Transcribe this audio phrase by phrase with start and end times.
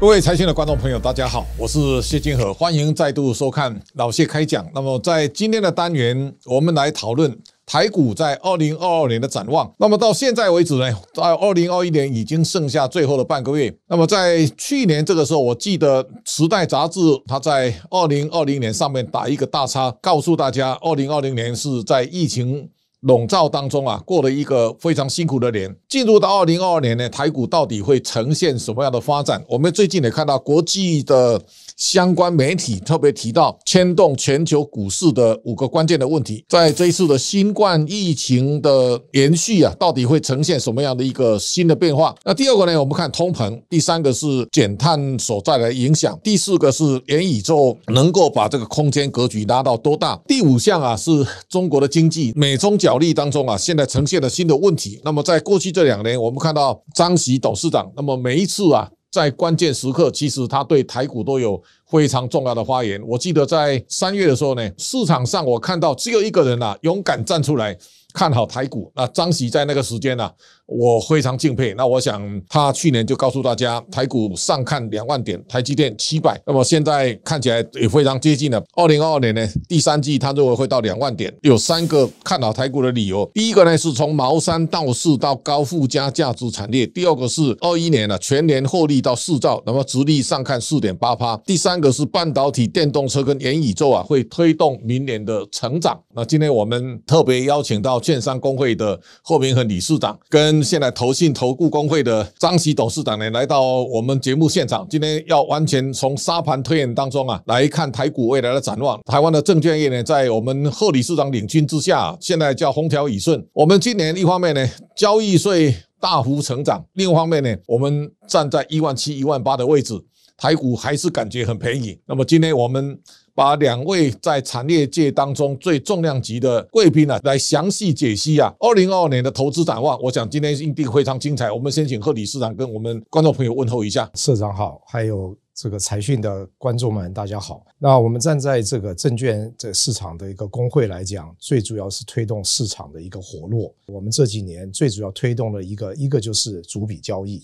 [0.00, 4.68] 各位财经的观众朋友，大家好，我是谢金河，欢迎再度收看老谢开讲。
[4.74, 7.34] 那么在今天的单元，我们来讨论
[7.64, 9.72] 台股在二零二二年的展望。
[9.78, 13.74] 那么到现在为止呢，在二零二一年已经剩下最后的半个月。
[13.88, 22.68] 那么在去年这个时候，我记得《时代》杂志它在二零二零年上面打一个大叉，告诉大家，二零二零年是在疫情。
[23.04, 25.74] 笼罩当中啊，过了一个非常辛苦的年。
[25.88, 29.42] 进入到二零二二年呢，台股到底会呈现什么样的发展？
[29.48, 31.40] 我们最近也看到国际的。
[31.76, 42.14] 相关媒体特别提到牵动全球股市的五个关键的问题，在这一次的新冠疫情的延续啊，到底会呈现什么样的一个新的变化？
[42.24, 50.16] 那第二个呢，我们看通膨；第三个是减碳所在的影响；第四个是元宇宙能够把这个空间格局拉到多大？
[50.28, 51.10] 第五项啊，是
[51.48, 55.00] 中国的经济美中角力当中啊，现在呈现了新的问题。
[55.04, 58.88] 那么在过去这两年，我们看到张喜董事长，那么每一次啊。
[59.14, 63.00] 在关键时刻，其实他对台股都有非常重要的发言。
[63.06, 67.78] 我记得在三月的时候呢，市场上我看到只有一个人呐，勇敢站出来
[68.12, 68.90] 看好台股。
[68.92, 70.28] 那张喜在那个时间呢？
[70.66, 71.74] 我非常敬佩。
[71.74, 76.40] 那我想，他去年就告诉大家，台股上看两万点，台积电七百。
[76.46, 78.64] 那么现在看起来也非常接近了。
[78.74, 83.30] 二零二二年呢，第三季他认为会到两万点，有三个看好台股的理由。
[83.34, 96.00] 第一个呢，是从茅山道士到高附加价值产业；第二个是二一年呢，全年获利到四兆，那么直立上看四点八趴；第三个是半导体、电动车跟元宇宙啊，会推动明年的成长。
[96.14, 100.53] 那今天我们特别邀请到券商工会的霍明恒理事长跟。
[100.62, 104.86] 现在投信投顾工会的张喜董事长呢，来到我们节目现场。
[104.88, 109.00] 今天要完全从沙盘推演当中啊，来看台股未来的展望。
[109.04, 113.44] 台湾的证券业呢，在我们贺理事长领军之下，现在叫风调雨顺。
[113.52, 119.94] 我们今年一方面呢，交易税大幅成长；另一方面呢，我们站在一万七、一万八的位置，
[120.36, 121.98] 台股还是感觉很便宜。
[122.06, 122.98] 那么今天我们。
[123.36, 130.00] 把两位在产业界当中最重量级的贵宾呢，来详细解析啊，二零二二年的投资展望。
[130.00, 131.50] 我想今天一定非常精彩。
[131.50, 134.08] 我们先请贺理事长跟我们观众朋友问候一下。
[134.14, 137.66] 社长好，还有这个财讯的观众们，大家好。
[137.76, 143.74] 那我们站在这个证券这市场的一个工会来讲，最主要是推动市场的一个活络。
[143.86, 147.42] 我们这几年最主要推动的一个一个就是逐笔交易。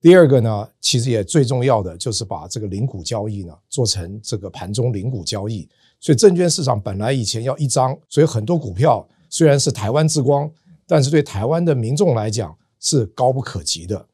[0.00, 5.68] 第二个呢，其实也最重要的就是把这个零股交易呢做成这个盘中零股交易。
[6.00, 10.50] 所以证券市场本来以前要一张，所以很多股票虽然是台湾之光，
[10.86, 14.06] 但是对台湾的民众来讲是高不可及的。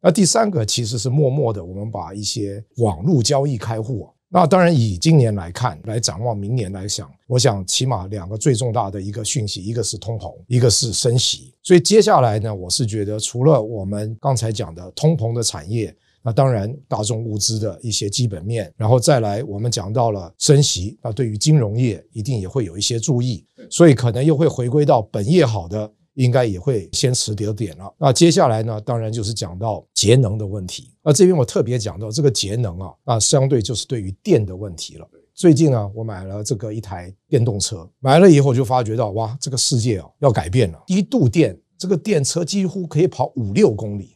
[0.00, 4.08] 那第三个其实是默默的，我们把一些网络交易开户。
[4.36, 11.54] 那当然，以今年来看，来展望明年来想，我想起码两个最重大的一个讯息，一个是通膨，一个是升息。
[11.62, 25.88] 所以接下来呢，我是觉得除了我们刚才讲的通膨的产业，那当然大众物资的一些基本面，然后再来我们讲到了升息，那对于金融业一定也会有一些注意，所以可能又会回归到本业好的。
[26.14, 27.92] 应该也会先持跌点了。
[27.98, 28.80] 那接下来呢？
[28.82, 30.93] 当然就是讲到节能的问题。
[31.04, 35.06] 那这边我特别讲到这个节能啊，啊，相对就是对于电的问题了。
[35.34, 40.82] 最近呢，我买了这个一台电动车，买了以后就发觉到，哇，这个世界啊要改变了。
[40.86, 44.14] 一度电，这个电车几乎可以跑五六公里，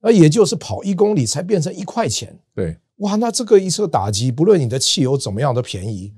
[0.00, 2.36] 那也就是跑一公里才变成一块钱。
[2.54, 6.12] 对，哇，那这个一车打击，不论你的汽油怎么样的便宜。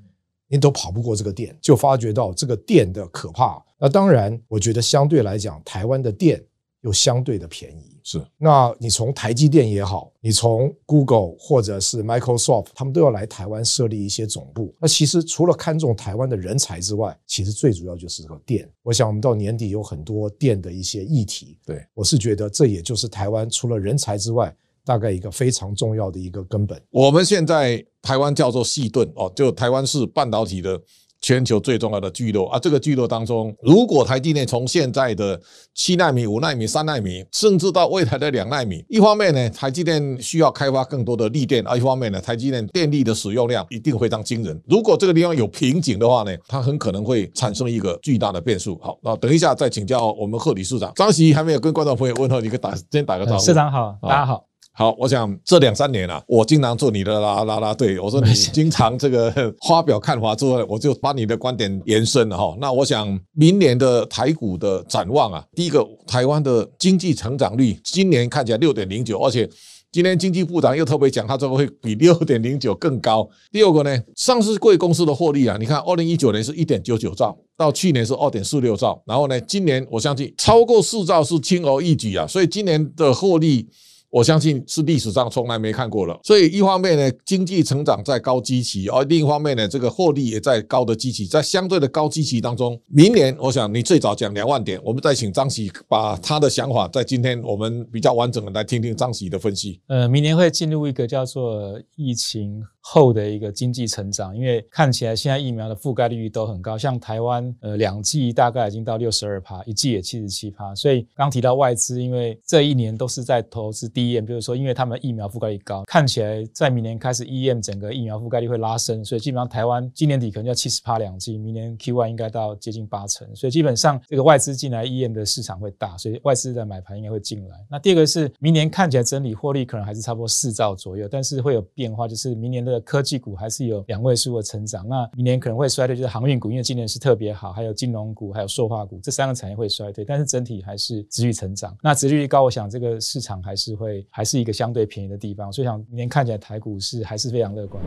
[0.47, 3.59] 你都跑不过这个电，就发觉到这个电的可怕。
[3.79, 6.39] 那当然，我觉得相对来讲，台湾的电
[6.85, 7.99] 又相对的便宜。
[8.03, 14.73] 是，那你从台积电也好，你从 Google 或者是 Microsoft，他们都要来台湾设立一些总部。
[14.79, 18.69] 那其实除了看中台湾的人才之外，其实最主要就是这个电。
[18.83, 21.57] 我想我们到年底有很多电的一些议题。
[21.65, 24.55] 对我是觉得这也就是台湾除了人才之外。
[24.87, 26.79] 大概一个非常重要的一个根本。
[26.91, 30.79] 我们现在台湾叫做细盾哦，就台湾是半导体的
[31.25, 32.59] 全球最重要的聚落啊。
[32.59, 35.41] 这个聚落当中，如果台积电从现在的
[35.73, 44.61] 七纳米、五纳米、三纳米，甚至到未来的两纳米， 一方面呢，台积电需要开发更多的力电；，而一方面呢，台积电电力的使用量一定非常惊人。
[44.67, 48.77] 如果这个地方有瓶颈的话呢，它很可能会产生一个巨大的变数。
[48.79, 53.43] 好，那等一下再请教我们贺理事长张喜还没有跟观众朋友问候，你可以打先打个招呼。
[53.43, 54.45] 市长好，大家好。
[54.77, 57.97] 好，我想这两三年啊，我经常做你的啦啦啦队。
[57.97, 59.31] 我说你经常这个
[59.65, 62.53] 发表看法之后，我就把你的观点延伸了哈。
[62.59, 69.49] 那我想明年的台股的展望啊，第一个，台湾的经济成长率今年看起来六点零九，而且
[69.93, 73.25] 今天经济部长又特别讲，他这个会比六点零九更高。
[73.53, 83.69] 第二个呢，上市贵公司的获利啊，你看二零一九年是一点九九兆，到去年是二点四六兆，然后呢，今年我相信超过四兆是轻而易举啊，所以今年的获利。
[84.15, 86.17] 我相信是历史上从来没看过了。
[86.23, 99.81] 所以一方面呢，经济成长在高基期，而另一方面呢，这个获利也在高的基期，在相对的高基期当中，明年我想你最早讲两万点，我们再请张喜把他的想法在今天我们比较完整的来听听张喜的分析。
[99.87, 102.63] 呃，明年会进入一个叫做疫情。
[102.87, 110.75] 后的一个经济成长，因为看起来现在疫苗的覆盖率都很高，像台湾呃两剂大概已经到六十二趴，一剂也七十七趴。
[110.75, 127.55] 所以刚提到外资，因为这一年都是在投资 D M，比如说因为他们疫苗覆盖率高，看起来在明年开始 E M 整个疫苗覆盖率会拉升，所以基本上台湾今年底可能要七十趴两剂，明年 Q one 应该到接近八成，所以基本上这个外资进来 E M 的市场会大，所以外资的买盘应该会进来。
[127.67, 141.75] 那第二个是明年看起来整体获利可能还是差不多四兆左右，但是会有变化，就是明年的科技股还是有两位数的成长，那明年可能会衰退，就是航运股，因为今年是特别好，还有金融股，还有塑化股这三个产业会衰退，但是整体还是持续成长。
[141.81, 147.83] 那殖利率高，我想这个市场还是会还是一个相对便宜的地方，所以想明年看起来台股是还是非常乐观。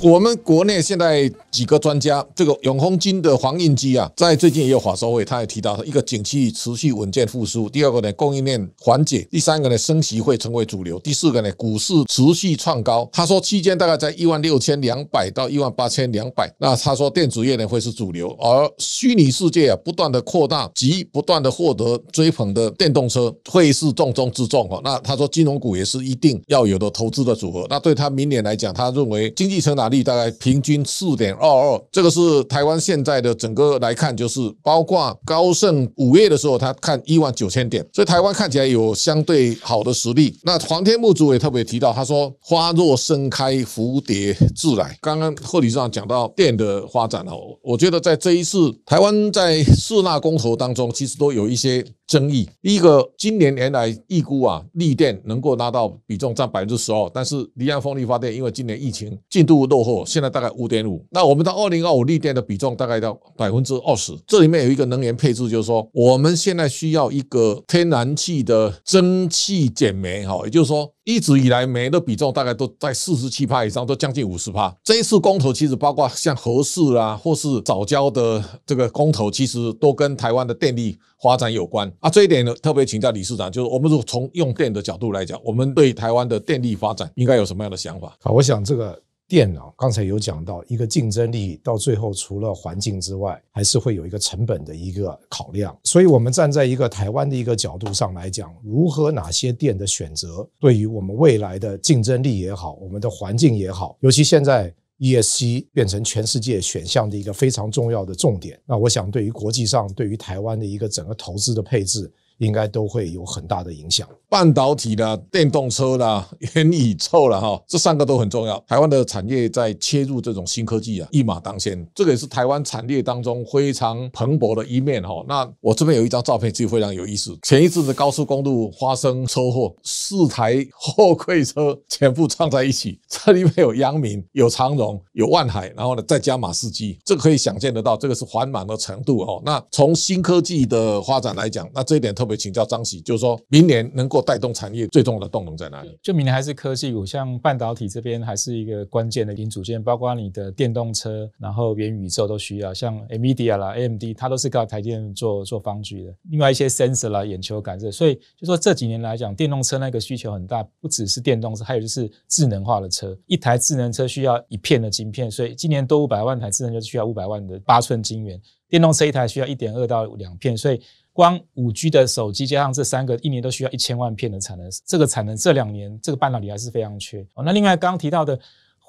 [0.00, 13.08] 我们国内现在几个专家，这个永丰金的黄印基啊，在最近也有法说会，他也提到一个景气持续稳健复苏，第二个呢供应链缓解，第三个呢升息会成为主流，第四个呢股市持续创高。
[13.12, 16.48] 他说期间大概在一万六千两百到一万八千两百。
[16.60, 24.80] 那他说电子业呢会是主流，而虚拟世界啊不断的扩大及不断的获得追捧的电动车会是重中之重哈。
[24.84, 27.66] 那他说金融股也是一定要有的投资的组合。
[27.68, 29.87] 那对他明年来讲，他认为经济成长。
[29.88, 40.38] 力大概平均四点二二，这个是台湾现在的整个来看，就是包括高盛五月的时候，他看一万九千点，所以台湾看起来有相对好的实力。
[40.42, 44.96] 那黄天木主也特别提到，他说花若盛开，蝴蝶自来。
[45.00, 51.84] 刚刚贺理事长讲到电的发展哦，我觉得在这一次台湾在四大公投当中，其实都有一些。
[52.08, 61.04] 争议，第一个，今年年来预估啊，绿电能够拿到比重占百分之十二，但是离岸风力发电因为今年疫情进度落后，现在大概五点五。
[61.10, 64.12] 那我们到二零二五绿电的比重大概到百分之二十。
[64.26, 70.90] 这里面有一个能源配置，就是说我们现在需要一个天然气的蒸汽减煤，哈，也就是说。
[71.08, 74.76] 一直以来，煤的比重大概都在四十七帕以上，都将近五十帕。
[74.84, 82.10] 这一次公投其实包括像核市啊，或是早交的这个公投，其实都跟台湾的电力发展有关啊。
[82.10, 88.14] 这一点呢，特别请教李市长，就是我们如果从用电的角度来讲，我们对台湾的电力发展应该有什么样的想法？
[88.20, 89.00] 好，我想这个。
[89.28, 95.78] 电脑刚才有讲到一个竞争力，到最后除了环境之外，还是会有一个成本的一个考量。
[95.84, 108.58] 所以，我们站在一个台湾的一个角度上来讲，如何哪些电的选择，对于我们未来的竞争力也好，我们的环境也好，尤其现在 ESG 变成全世界选项的一个非常重要的重点。
[108.64, 112.10] 那我想，对于国际上，对于台湾的一个整个投资的配置。
[112.38, 114.08] 应该都会有很大的影响。
[114.30, 118.62] 半导体啦、电动车啦、 元宇宙啦，哈，这三个都很重要。
[118.66, 121.86] 台湾的产业在切入这种新科技啊，一马当先。
[121.94, 125.24] 这个也是台湾产业当中非常蓬勃的一面哈。
[125.26, 127.36] 那我这边有一张照片，其实非常有意思。
[127.42, 139.42] 前一阵子高速公路发生车祸，四台货柜车全部撞在一起，这里面有阳明、有长荣、有万海，然后呢再加马士基，这个可以想见得到，这个是繁忙的程度哦。
[139.42, 142.27] 那从新科技的发展来讲，那这一点特。
[142.30, 145.98] 会请教张喜，就是说明年能够带动产业最重要的动能在哪里？
[146.02, 156.14] 就明年还是科技股，像半导体这边还是一个关键的零组件，包括你的电动车，然后元宇宙都需要，像 Nvidia 啦、AMD，它都是靠台电做做方具的。
[156.30, 170.80] 另外一些 sensor 啦、眼球感测，所以就说这几年来讲，电动车那个需求很大，不只是电动车，还有就是智能化的车，一台智能车需要一片的晶片，所以今年多五百万台智能就需要五百万的八寸晶圆，电动车一台需要一点二到两片，所以。
[171.18, 174.70] 光五 G 的手机加上这三个，一年都需要一千万片的产能。
[174.86, 177.26] 这个产能这两年这个半导体还是非常缺。
[177.44, 178.38] 那另外刚刚提到的。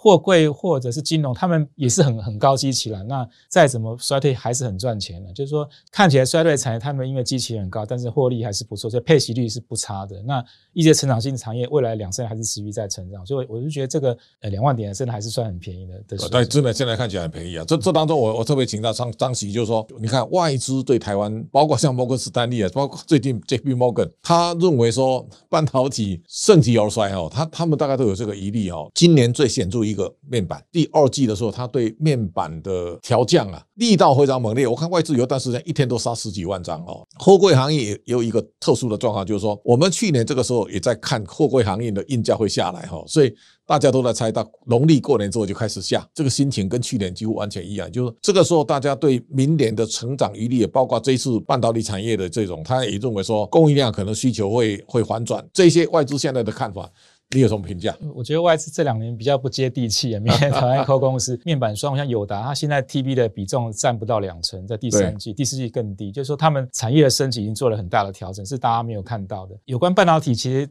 [0.01, 3.03] 货柜或者是金融，他们也是很很高基期了。
[3.03, 5.33] 那再怎么衰退还是很赚钱的。
[5.33, 10.21] 就是说，看起来衰退产业，他们因为基期很高，但是获利还是不错，所以配息率是不差的。
[10.21, 10.41] 那
[10.71, 13.25] 一些成长性产业，未来两三年还是持续在成长。
[13.25, 16.01] 所以我就觉得这个呃两万点真的还是算很便宜的。
[16.07, 17.65] 对，真的现在看起来很便宜啊。
[17.67, 28.89] 这这当中，我我特别请到张张喜，就是说，你看外资对台湾，包括像摩根士丹利啊，包括最近 J P Morgan，他认为说半导体盛极而衰哦，他他们大概都有这个疑虑哦。
[28.95, 29.99] 今年最显著一。
[29.99, 30.63] 个面板。
[30.71, 34.65] 第二季的时候，它对面板的调降啊力道非常猛烈。
[34.65, 37.05] 我看外资有一段时间一天都杀十几万张哦。
[37.17, 43.33] 货柜行业也有一个特殊的状况，就是说我们去年这个时候也在看货柜行业的运价会下来哈，所以
[43.65, 47.91] 大家都在猜到农历过年之后就开始下，这个心情跟去年几乎完全一样。
[47.91, 55.45] 就是这个时候大家对明年的成长余力，也包括这次半导体产业的这种，他也认为说供应量可能需求会会反转。
[55.51, 56.89] 这些外资现在的看法。
[57.35, 57.95] 你有什么评价？
[58.15, 60.19] 我觉得外资这两年比较不接地气啊。
[60.19, 66.11] 明年 台湾科公司面板双，像友达，它现在 TB 的比重占不到两成，在第三季、第四季更低。
[66.11, 69.55] 就是说，他们产业的升级已经做了很大的调整，是大家没有看到的。
[69.65, 70.67] 有关半导体，其实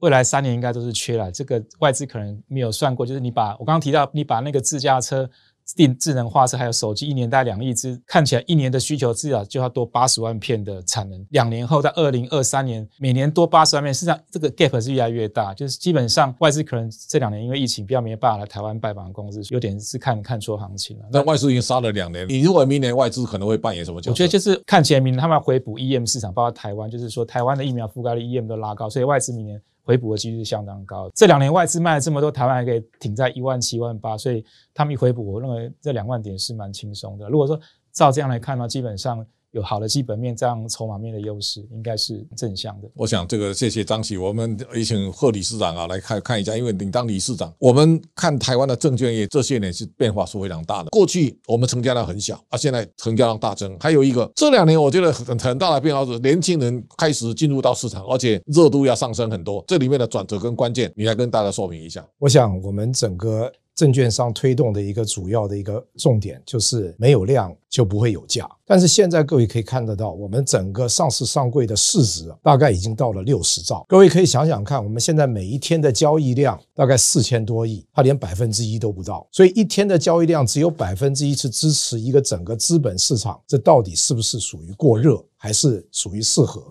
[0.00, 1.30] 未来三年应该都是缺了。
[1.30, 5.30] 这个外资可能没有算过，就是你把我刚刚提到，你把那个自驾车。
[5.74, 11.26] 电智能化车还有手机，一年大概两亿只，看起来一年的需求至少就要多八十万片的产能。
[11.30, 15.54] 两年后，在二零二三年，每年多八十万片，实际上这个 gap 是越来越大。
[15.54, 21.04] 就是基本上外资可能这两年因为疫情比较没办法来台湾拜访公司，有点是看看错行情了。
[21.10, 24.10] 那外资已经杀了两年，你如果明年外资可能会扮演什么角色？
[24.10, 29.60] 我觉得就是看起来明年他们要回补 EM 市场，包括台湾，就是说台湾的疫苗覆盖率 EM 都拉高，所以外资明年。
[29.84, 31.10] 回补的几率相当高。
[31.14, 37.28] 这两年外资卖了这么多，台湾还可以挺在一万七万八，所以他们一回补，我认为这两万点是蛮轻松的。
[37.28, 37.60] 如果说
[37.92, 39.26] 照这样来看呢，基本上。
[39.52, 42.88] 有好的基本面，这样筹码面的优势应该是正向的。
[42.94, 50.88] 我想这个谢谢张喜，我们也请贺理事长啊来看看一下，因为你当理事长，我们看台湾的证券业这些年是变化是非常大的。
[50.90, 53.76] 过去我们成交量很小，啊，现在成交量大增。
[53.78, 59.62] 还有一个这两年我觉得很很大的变化是，年轻人开始进入到市场，而且热度要上升很多。
[59.66, 62.02] 这里面的转折跟关键，你来跟大家说明一下。
[62.18, 63.52] 我想我们整个。
[63.74, 73.84] 证券商推动的一个主要的一个重点就是没有量就不会有价，但是现在各位可以看得到，我们整个上市上柜的市值大概已经到了六十兆。
[73.88, 86.62] 各位可以想想看，我们现在每一天的交易量大概四千多亿，它连百分之一都不到，所以一天的交易量只有百分之一是支持一个整个资本市场，这到底是不是属于过热，还是属于适合？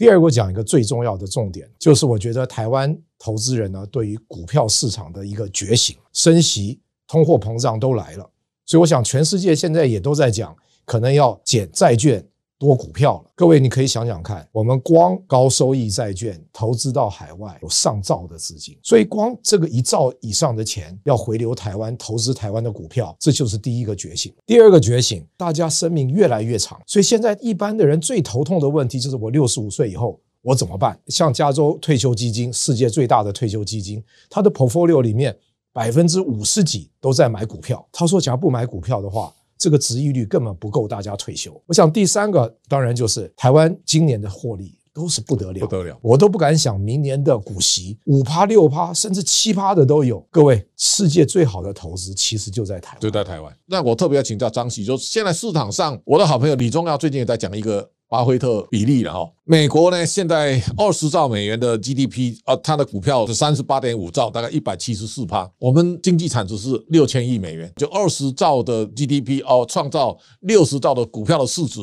[0.00, 8.26] 第二个，我讲一个最重要的重点，就是我觉得台湾投资人呢，对于股票市场的一个觉醒，升息、通货膨胀都来了，
[8.64, 12.26] 所以我想全世界现在也都在讲，可能要减债券。
[12.60, 24.30] 多股票了，各位，你可以想想看，我们光高收益债券投资到海外有上兆的资金，所以光这个一兆以上的钱要回流台湾投资台湾的股票，这就是第一个觉醒。
[24.44, 31.00] 第二个觉醒，大家生命越来越长，所以现在一般的人最头痛的问题就是我六十五岁以后我怎么办？
[31.06, 35.34] 像加州退休基金，世界最大的退休基金，它的 portfolio 里面
[35.72, 37.88] 百分之五十几都在买股票。
[37.90, 39.32] 他说，假如不买股票的话。
[39.60, 41.62] 这个值益率根本不够大家退休。
[41.66, 50.18] 我想第三个当然就是台湾今年的获利都是不得了，不得了，我都不敢想明年的股息五趴六趴甚至七趴的都有。
[50.30, 53.54] 各位，世界最好的投资其实就在台湾，就在台湾。
[53.66, 57.90] 那我特别要请教张喜，就现在市场上，我的好朋友李宗耀最近也在讲一个。
[58.10, 65.48] 巴菲特比例了哈，美国呢现在二十兆美元的 GDP 啊，它的股票是三十八点五兆，大概一百七十四趴。
[65.60, 71.80] 我们经济产值是六千亿美元，就二十兆的 GDP 哦，创造六十兆的股票的市值。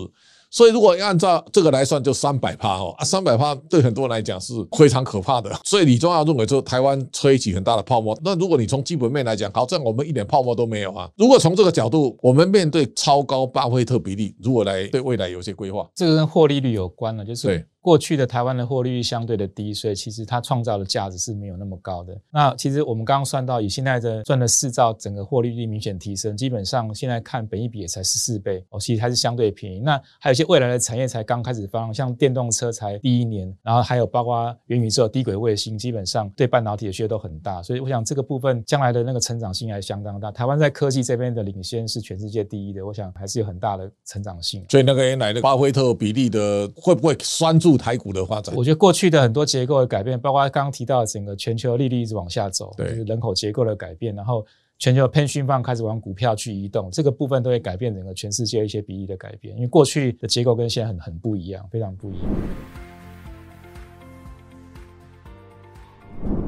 [0.49, 5.51] 所以，如果按照这个来算，就三百趴哦啊，三百趴对很多人来讲是非常可怕的。
[5.63, 8.17] 所以，李宗耀认为说，台湾吹起很大的泡沫。
[8.23, 11.09] 那如果你从基本面来讲，好像我们一点泡沫都没有啊。
[11.17, 17.65] 如果从这个角度，我们面对超高巴菲特比例，如果来对未来有些规划，这个跟获利率有关了，就是对。
[17.87, 22.13] 过去的台湾的获利率相对的低，所以其实它创造的价值是没有那么高的。
[22.29, 29.79] 那其实我们刚刚算到，以现在的赚了四兆，整个获利率明显提升，基本上现在看本益比也才十四倍哦，其实还是相对便宜。
[29.79, 37.63] 那还有一些未来的产业才刚开始发，像电动车才第一年，然后还有包括元宇宙、低轨卫星，基本上对半导体的需求都很大。
[37.63, 40.29] 所以我想这个部分将来的那个成长性还相当大。
[40.29, 44.65] 台湾在科技这边的领先是全世界第一的，我想还是有很大的成长性。
[44.67, 48.55] 所以那个原来的巴菲特比例的会不会拴住台股的发展？
[48.55, 54.45] 我觉得过去的很多结构的改变，包括刚刚提到整个全球利率一直往下走，就是人口结构的改变，然后
[54.79, 59.55] 全球 pension fund 开始往股票去移动，这个部分都会改变整个全世界一些比例的改变。
[59.55, 62.23] 因为过去的结构跟现在很很不一样，非常不一样。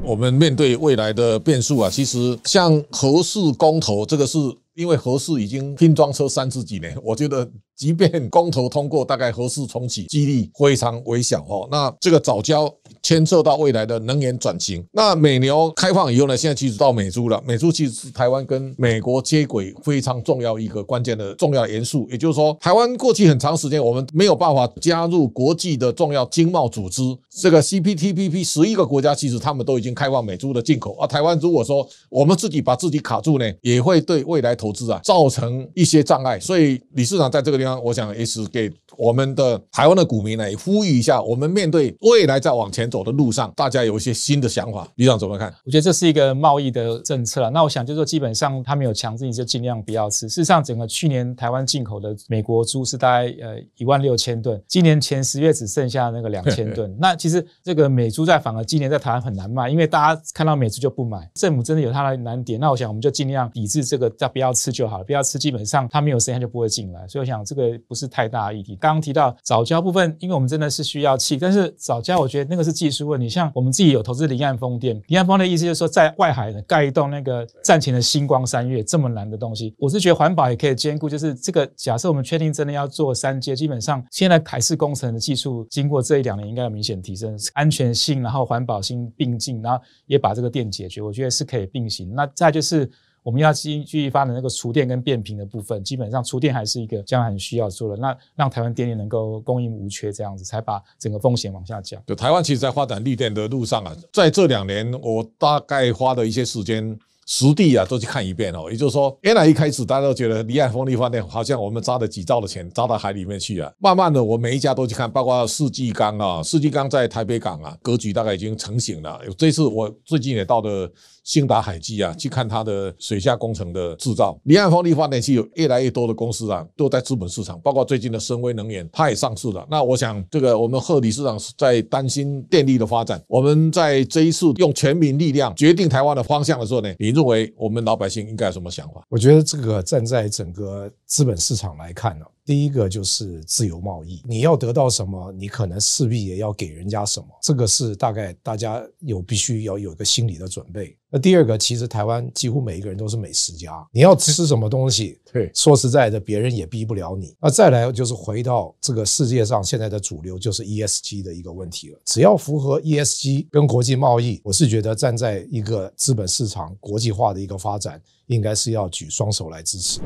[0.03, 4.37] 我们面对未来的变数啊，其实像合适公投这个是。
[4.75, 7.45] 因为合适已经拼装车三十几年，我觉得
[7.79, 11.65] 即便公投通过，大概核四重启几率非常微小哦。
[11.71, 12.69] 那这个早教
[13.01, 14.85] 牵涉到未来的能源转型。
[14.91, 17.41] 那美牛开放以后呢，现在其实到美猪了。
[17.47, 22.05] 美猪其实是台湾跟美国接轨非常重要一个关键的重要元素。
[22.11, 30.97] 也就是说，台湾过去很长时间我们没有办法加入国际的重要经贸组织，这个 CPTPP 十一个国家其实他们都已经开放美猪的进口。
[30.99, 36.37] 而台湾如果说我们自己把自己卡住呢，也会对未来投资啊造成一些障碍。
[36.37, 44.87] 所以理事长在这个地方，我想也是给我们的台湾的股民呢呼吁一下，我们面对未来在往前走的路上，大家有一些新的想法。
[44.95, 45.53] 理事长怎么看？
[45.65, 47.49] 我觉得这是一个贸易的政策了。
[47.49, 50.29] 那我想就是说，基本上他没有强制你就尽量不要吃。
[50.29, 56.95] 事实上，整个去年台湾进口的美国猪是大概呃一万六千吨，今年前十月只剩下那个两千吨。
[56.99, 61.29] 那其实这个美猪在反而今年在台湾很难卖，因为大家看到美猪就不买。
[61.35, 62.59] 政府真的有它的难点。
[62.59, 67.07] 那我想我们就尽量抵制这个，叫不要吃就好了，不要吃，基本上它没有生它就不会进来。
[67.07, 68.75] 所以我想这个不是太大的议题。
[68.75, 73.27] 刚刚提到早教部分，因为我们真的是需要气，但是早教我觉得那个是技术问题。
[73.27, 81.09] 像我们自己有投资离岸风电，离岸风的意思就是说在外海盖一栋那个战前的星光三月这么难的东西，我是觉得环保也可以兼顾。
[81.09, 92.13] 就是这个假设我们确定真的要做三阶，基本上现在海事工程的技术经过这一两年应该有明显提升，安全性然后环保性并进，然后也把这个电解决，我觉得是可以并行。
[92.13, 92.89] 那再就是
[93.23, 97.97] 我们要继继续发展那个厨电跟变频的部分，基本上厨电还是一个将来很需要做的。
[97.97, 102.01] 那让台湾电力能够供应无缺，这样子才把整个风险往下降。
[102.07, 106.97] 就台湾其实，在发展绿电的路上啊，在这两年，我大概花了一些时间。
[107.29, 108.71] 实地啊，都去看一遍哦。
[108.71, 113.71] 也就是说，原来一开始大家都觉得离岸风力发电好像我们砸了几兆的钱砸到海里面去啊。
[113.77, 119.21] 慢慢的，我每一家都去看，包括世纪钢啊，世纪钢在台北港啊，格局大概已经成型了。
[119.37, 120.91] 这次我最近也到的。
[121.21, 124.35] 兴达海基啊，去看它的水下工程的制造。
[124.45, 129.63] 离岸风力发电器有越来越多的公司啊，都在资本市场，包括最近的深威能源，它也上市了。
[129.69, 133.21] 那我想，这个我们贺理事长是在担心电力的发展。
[133.27, 139.03] 我们在这一次用全民力量决定台湾的方向的时候呢，你认为我们老百姓应该有什么想法？
[139.09, 142.25] 我觉得这个站在整个资本市场来看呢。
[142.45, 150.97] 第一个就是自由贸易，你要得到什么，你可能势必也要给人家什么，这个是大概大家有必须要有一个心理的准备。
[151.11, 157.35] 那第二个，其实台湾几乎每一个人都是美食家，你要吃什么东西， 对，说实在的，别人也逼不了你。
[157.39, 161.99] 那再来就是回到这个世界上现在的主流，就是 ESG 的一个问题了。
[162.03, 169.99] 只要符合 ESG 跟国际贸易，我是觉得站在一个资本市场国际化的一个发展，应该是要举双手来支持。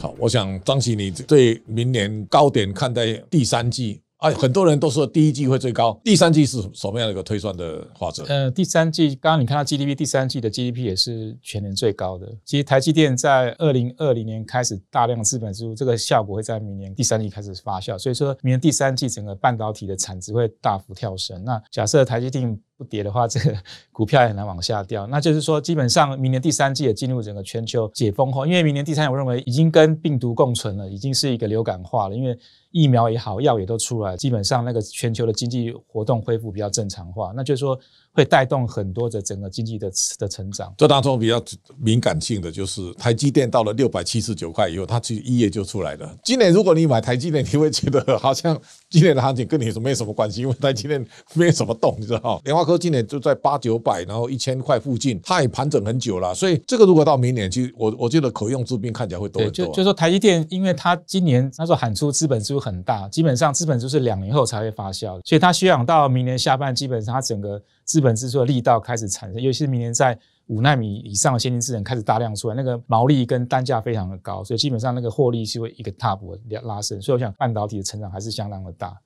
[0.00, 4.30] 好，我想张琪，你对明年高点看待第三季啊？
[4.30, 8.24] 很多人都说第一季会最高，第三季是什么样的一个推算的法则？
[8.24, 12.26] 呃，第三季刚刚你看到 GDP，第三季的 GDP 也是全年最高的。
[12.46, 21.44] 其实台积电在二零二零年开始大量资本支出，这个效果会在明年第三季开始发酵，所以说明年第三季整个半导体的产值会大幅跳升。
[21.44, 23.54] 那假设台积电不跌的话，这个
[23.92, 25.06] 股票也很难往下掉。
[25.06, 32.16] 那就是说，基本上明年第三季也进入整个全球解封后，因为明年第三季我认为已经跟病毒共存了，已经是一个流感化了。
[32.16, 32.34] 因为
[32.70, 37.34] 疫苗也好，药也都出来，基本上那个全球的经济活动恢复比较正常化。
[37.36, 37.78] 那就是说。
[38.12, 40.72] 会带动很多的整个经济的的成长。
[40.76, 41.42] 这当中比较
[41.78, 46.16] 敏感性的就是台积电到了六百七十九块以后，它其实一夜就出来了。
[46.24, 56.34] 今年如果你买台积电，你会觉得好像今年的行情跟你是没什么关系，因为台积电没什么动，你知道联发科今年就在八九百，然后一千块附近，它也盘整很久了。
[56.34, 59.66] 所以这个如果到明年，其实我我觉得可用之兵看起来会多很多。
[59.66, 67.62] 就就说台积电，因为它今年那时候喊出资本支出很大，基本上资本支出是两年后才会发酵，所以它需要到明年下半，基本上它整个。
[67.90, 77.02] 资本支出的力道开始产生，尤其是明年在五纳米以上的先进制程开始大量出来，那个毛利跟单价非常的高，所以基本上那个获利是会一个踏步拉拉升。
[77.02, 78.96] 所以我想半导体的成长还是相当的大。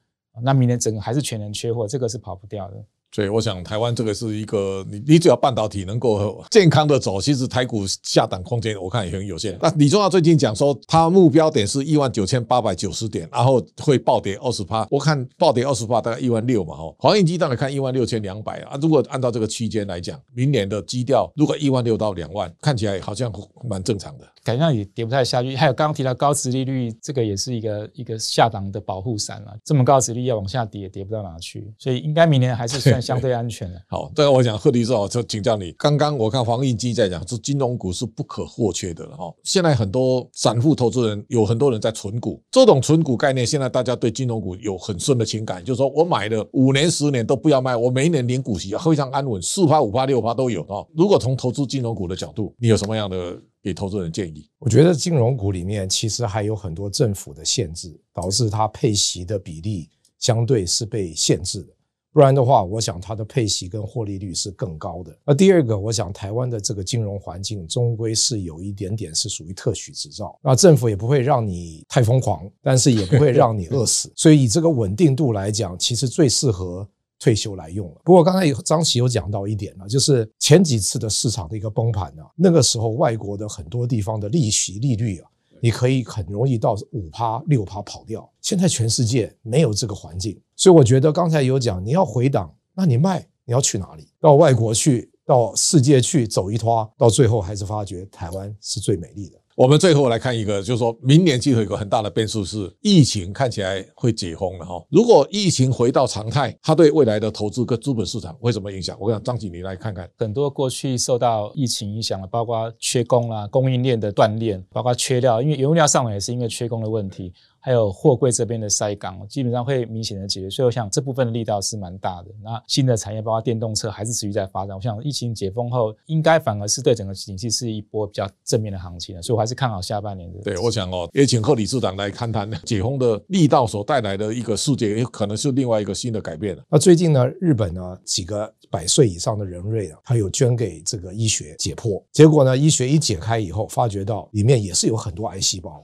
[0.43, 2.85] 那明年整个还是全年缺货，这个是跑不掉的。
[3.15, 9.57] 所以我想，台湾这个是一个你你只要半导体能够健康的走，其实台股下档空间我看也很有限。
[9.63, 14.85] 那李中华最近讲说，他目标点是一万九千八百九十点，然后会暴跌二十趴。
[14.91, 16.93] 我看暴跌二十趴大概一万六嘛，哈。
[16.99, 18.77] 黄印基当然看一万六千两百啊。
[18.83, 23.33] 如果按照这个区间来讲，明年的基调如果一万六到两万，看起来好像
[23.69, 24.27] 蛮正常的。
[24.43, 25.55] 感觉上也跌不太下去。
[25.55, 29.55] 还有刚刚提到高值利率，这个也是一个一个下档的保护伞啊。
[29.65, 31.73] 这么高值利率要往下跌也，跌不到哪去。
[31.79, 33.79] 所以应该明年还是算相对安全了。
[33.89, 35.71] 好，这个我讲贺律师哦，就请教你。
[35.73, 39.33] 刚刚我看黄印基在讲，说金融股是不可或缺的了哈。
[39.43, 50.85] 现在很多散户投资人有很多人在存股，这种存股概念，现在大家对金融股有很深的情感，就是说我买了五年、十年都不要卖，我每一年领股息非常安稳，四趴、五趴、六趴都有啊。
[50.97, 53.39] 如果从投资金融股的角度，你有什么样的？
[53.65, 54.47] 给投资人建议？
[54.59, 59.89] 我觉得金融股里面其实还有很多政府的限制，导致它配息的比例
[60.19, 61.69] 相对是被限制的。
[62.15, 65.13] 不然的话，我想它的配息跟获利率是更高的。
[65.27, 74.13] 那第二个，我想台湾的这个金融环境终归是有一点点是属于特许执照，那政府也不会让你太疯狂，但是也不会让你饿死。
[74.15, 78.01] 所以以这个稳定度来讲，其实最适合退休来用了。
[78.05, 85.29] 不过刚才张琪有讲到一点呢，就是前几次的市场的一个崩盘啊，那个时候外国的很多地方的利息利率啊。
[85.65, 88.31] 你可以很容易到五趴六趴跑掉。
[88.43, 94.07] 现在全世界没有这个环境，所以我觉得刚才有讲，你要回档，那你卖你要去哪里？
[94.21, 99.39] 到外国去，到世界去走一趟，到最后还是发觉台湾是最美丽的。
[99.57, 104.85] 我们最后来看一个，就是说明年其实有一个很大的变数是疫情看起来会解封了哈。
[104.91, 108.97] 如果疫情回到常态，它对未来的投资跟资本市场会什么影响？
[109.01, 110.11] 我想张经理来看看。
[110.19, 117.33] 很多过去受到疫情影响的，包括缺工啦、供应链的断裂，包括缺料，因为原物料上来也是因为缺工的问题。
[117.65, 122.29] 还有货柜这边的塞港，基本上会明显的解决，所以我想这部分的力道是蛮大的。
[122.43, 130.41] 那新的产业包括电动车还是持续在发展，我想疫情解封后，应该反而是对整个景气是一波比较正面的行情的，所以我还是看好下半年的。
[130.43, 136.63] 对，我想哦，也请贺理事长来看谈解封的力道所带来的一个世界，也可能是另外一个新的改变了。
[136.69, 145.83] 那最近呢，日本呢几个百岁以上的人瑞啊，他有捐给这个医学解剖，结果呢，医学一解开以后，发觉到里面也是有很多癌细胞，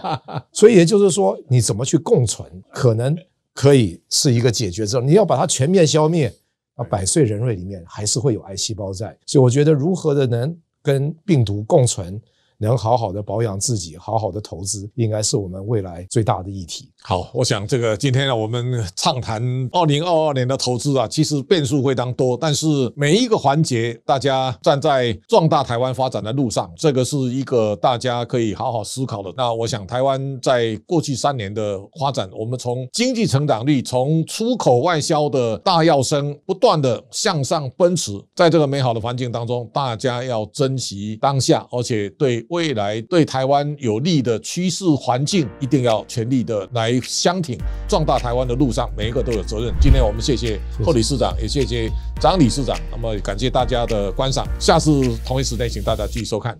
[0.52, 1.21] 所以也就是说。
[1.22, 3.16] 说你怎么去共存，可能
[3.54, 5.00] 可以是一个解决之道。
[5.00, 6.32] 你要把它全面消灭，
[6.76, 9.16] 那百岁人类里面还是会有癌细胞在。
[9.24, 12.20] 所以我觉得如何的能跟病毒共存。
[12.62, 16.88] 能好好的保养自己，好好的投资，应该是我们未来最大的议题。
[17.02, 29.34] 好，我想这个今天呢，我们畅谈二零二二年的投资啊，其实变数非常多，但是每一个环节，大家站在壮大台湾发展的路上，这个是一个大家可以好好思考的。
[29.36, 42.46] 那我想，台湾在过去三年的发展，我们从经济成长率，从出口外销的大跃升，不断的向上奔驰，在这个美好的环境当中，大家要珍惜当下，而且对。
[42.52, 49.74] 未来对台湾有利的趋势环境，一定要全力的来相挺，壮大台湾的路上，每一个都有责任。
[49.80, 52.78] 今天我们谢谢贺理事长，也谢谢张理事长。
[52.90, 54.90] 那么感谢大家的观赏，下次
[55.24, 56.54] 同一时间请大家继续收看。